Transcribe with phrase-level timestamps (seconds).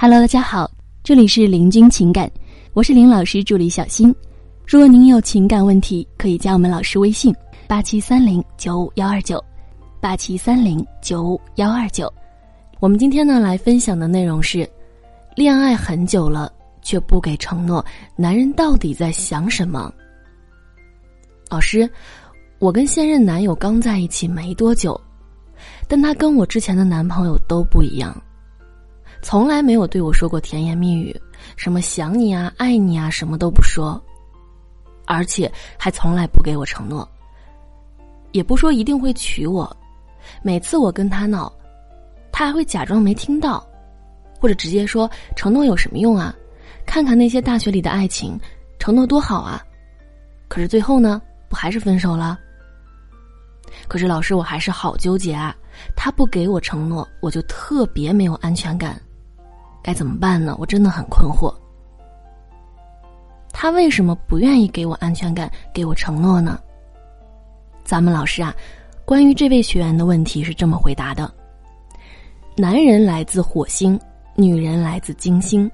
[0.00, 0.70] Hello，大家好，
[1.02, 2.30] 这里是林君情感，
[2.72, 4.14] 我是林老师助理小新。
[4.64, 7.34] 如果您有情感问题，可以加我们老师微信：
[7.66, 9.44] 八七三零九五幺二九，
[10.00, 12.08] 八七三零九五幺二九。
[12.78, 14.70] 我们今天呢来分享的内容是：
[15.34, 17.84] 恋爱很久了却不给承诺，
[18.14, 19.92] 男人到底在想什么？
[21.50, 21.90] 老师，
[22.60, 24.98] 我跟现任男友刚在一起没多久，
[25.88, 28.16] 但他跟我之前的男朋友都不一样，
[29.22, 31.14] 从来没有对我说过甜言蜜语，
[31.56, 34.00] 什么想你啊、爱你啊，什么都不说。
[35.06, 37.08] 而且还从来不给我承诺，
[38.32, 39.74] 也不说一定会娶我。
[40.42, 41.50] 每次我跟他闹，
[42.30, 43.66] 他还会假装没听到，
[44.38, 46.34] 或者直接说承诺有什么用啊？
[46.84, 48.38] 看看那些大学里的爱情，
[48.78, 49.62] 承诺多好啊！
[50.46, 52.38] 可是最后呢，不还是分手了？
[53.88, 55.56] 可是老师，我还是好纠结啊！
[55.96, 59.00] 他不给我承诺，我就特别没有安全感，
[59.82, 60.56] 该怎么办呢？
[60.58, 61.54] 我真的很困惑。
[63.52, 66.60] 他为什么不愿意给我安全感，给我承诺呢？
[67.84, 68.54] 咱们老师啊，
[69.04, 71.32] 关于这位学员的问题是这么回答的：
[72.56, 73.98] 男人来自火星，
[74.34, 75.68] 女人来自金星。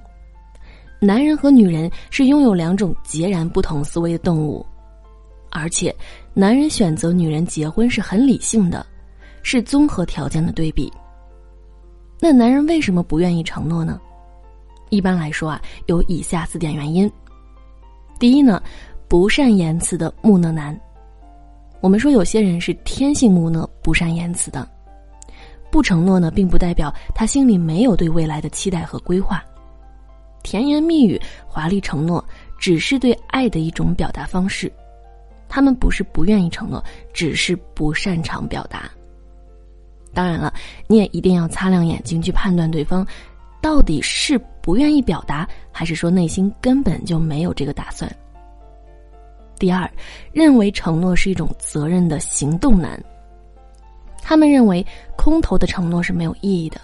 [0.99, 4.65] 男人和女人是拥有两种截然不同思维的动物，
[5.51, 5.93] 而且
[6.33, 8.83] 男人选择女人结婚是很理性的，
[9.43, 10.91] 是综合条件的对比。
[12.27, 14.01] 那男人为什么不愿意承诺呢？
[14.89, 17.07] 一般来说啊，有以下四点原因。
[18.17, 18.59] 第一呢，
[19.07, 20.75] 不善言辞的木讷男。
[21.81, 24.67] 我们说有些人是天性木讷、不善言辞的，
[25.69, 29.43] 不承诺呢，并不代表他心里没有对未来的期待和规划。
[30.41, 32.25] 甜言蜜语、华丽承诺，
[32.57, 34.71] 只是对爱的一种表达方式。
[35.47, 38.89] 他们不是不愿意承诺，只是不擅长表达。
[40.15, 40.51] 当然了，
[40.87, 43.05] 你也一定要擦亮眼睛去判断对方。
[43.61, 48.09] 到底是不愿意表达，还是说内心根本就没有这个打算？
[49.57, 49.89] 第二，
[50.31, 53.01] 认为承诺是一种责任的行动难。
[54.21, 54.85] 他们认为
[55.17, 56.79] 空头的承诺是没有意义的，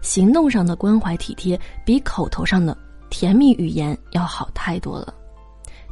[0.00, 2.76] 行动上的关怀体贴比口头上的
[3.10, 5.12] 甜蜜语言要好太多了，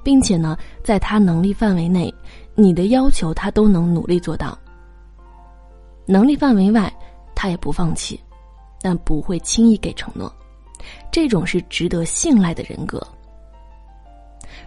[0.02, 2.12] 并且呢，在他能力范围内，
[2.54, 4.56] 你的要求他都能努力做到。
[6.06, 6.92] 能力范围外，
[7.34, 8.20] 他也不放弃。
[8.82, 10.30] 但不会轻易给承诺，
[11.10, 13.02] 这种是值得信赖的人格。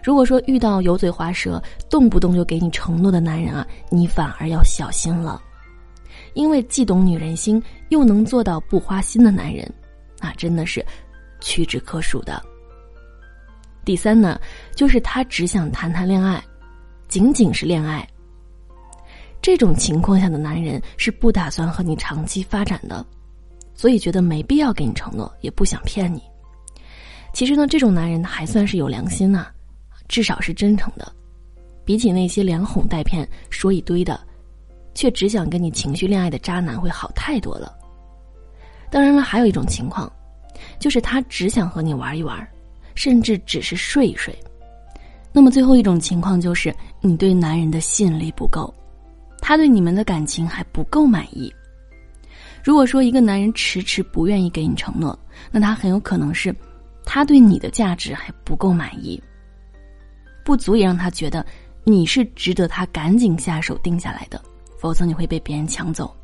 [0.02, 5.40] 如果说遇到油嘴滑舌、动不动就给你承诺的男人啊，你反而要小心了，
[6.34, 9.72] 因为既懂女人心又能做到不花心的男人，
[10.18, 10.84] 啊，真的是
[11.40, 12.42] 屈指可数的。
[13.84, 14.36] 第三呢，
[14.74, 16.42] 就是他只想谈谈恋爱，
[17.06, 18.04] 仅仅是恋爱。
[19.48, 23.02] 这种情况下的男人是不打算和你长期发展的。
[23.72, 26.22] 所以觉得没必要给你承诺，也不想骗你。
[27.32, 29.46] 其实呢，这种男人还算是有良心呐，
[30.06, 31.10] 至少是真诚的，
[31.82, 34.20] 比起那些连哄带骗说一堆的，
[34.94, 37.74] 却只想跟你情绪恋爱的渣男会好太多了。
[38.90, 40.12] 当然了，还有一种情况，
[40.78, 42.46] 就是他只想和你玩一玩，
[42.94, 44.38] 甚至只是睡一睡。
[45.32, 48.74] 那么最后一种情况就是你对男人的吸引力不够，
[49.48, 51.50] 他对你们的感情还不够满意。
[52.62, 55.18] 如果说一个男人迟迟不愿意给你承诺，
[55.50, 56.54] 那他很有可能是，
[57.02, 59.18] 他对你的价值还不够满意，
[60.44, 61.42] 不足以让他觉得
[61.82, 64.38] 你是值得他赶紧下手定下来的，
[64.78, 66.14] 否则你会被别人抢走，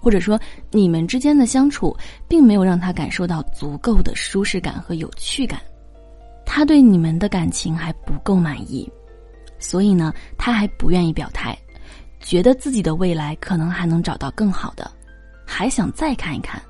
[0.00, 1.94] 或者说你们之间的相处
[2.26, 5.60] 并没有让他感受到足够的舒适感和有趣感，
[6.46, 8.90] 他对你们的感情还不够满意，
[9.58, 11.54] 所以呢，他还不愿意表态，
[12.24, 14.90] 觉得自己的未来可能还能找到更好的。
[15.46, 16.60] 还想再看一看。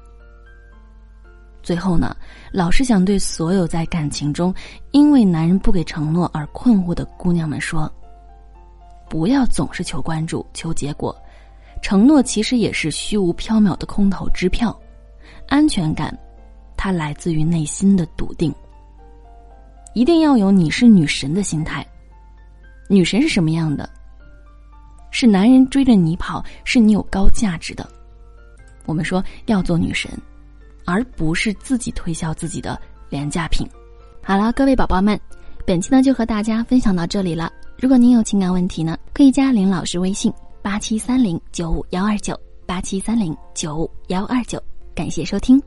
[1.63, 2.15] 最后呢，
[2.53, 4.53] 老师想对所有在感情中
[4.91, 7.91] 因为男人不给承诺而困惑的姑娘们说：
[9.09, 11.17] 不要总是求关注、求结果，
[11.81, 14.79] 承诺其实也是虚无缥缈的空头支票。
[15.47, 16.15] 安全感，
[16.77, 18.53] 它来自于内心的笃定。
[19.95, 21.87] 一定要有你是女神的心态。
[22.89, 23.89] 女神是什么样的？
[25.15, 27.89] 是男人追着你跑，是你有高价值的。
[28.85, 30.11] 我们说要做女神，
[30.85, 32.77] 而不是自己推销自己的
[33.09, 33.65] 廉价品。
[34.25, 35.19] 好了，各位宝宝们，
[35.65, 37.49] 本期呢就和大家分享到这里了。
[37.79, 42.37] 如果您有情感问题呢，可以加林老师微信：八七三零九五幺二九
[42.67, 44.61] 八七三零九五幺二九。
[44.97, 45.63] 感谢收听。